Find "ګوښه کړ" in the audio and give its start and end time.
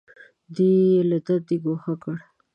1.63-2.17